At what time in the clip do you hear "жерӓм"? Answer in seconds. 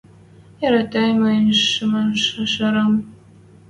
2.53-2.93